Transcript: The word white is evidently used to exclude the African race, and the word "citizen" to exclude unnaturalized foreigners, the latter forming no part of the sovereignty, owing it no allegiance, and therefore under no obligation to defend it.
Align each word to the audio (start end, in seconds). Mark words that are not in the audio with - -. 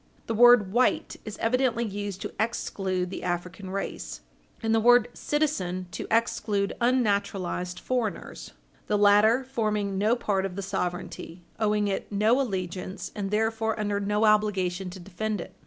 The 0.25 0.33
word 0.33 0.73
white 0.73 1.17
is 1.25 1.37
evidently 1.37 1.85
used 1.85 2.21
to 2.23 2.33
exclude 2.39 3.11
the 3.11 3.21
African 3.21 3.69
race, 3.69 4.21
and 4.63 4.73
the 4.73 4.79
word 4.79 5.09
"citizen" 5.13 5.85
to 5.91 6.07
exclude 6.09 6.73
unnaturalized 6.81 7.79
foreigners, 7.79 8.53
the 8.87 8.97
latter 8.97 9.43
forming 9.43 9.99
no 9.99 10.15
part 10.15 10.43
of 10.43 10.55
the 10.55 10.63
sovereignty, 10.63 11.43
owing 11.59 11.87
it 11.87 12.11
no 12.11 12.41
allegiance, 12.41 13.11
and 13.13 13.29
therefore 13.29 13.79
under 13.79 13.99
no 13.99 14.25
obligation 14.25 14.89
to 14.89 14.99
defend 14.99 15.39
it. 15.39 15.53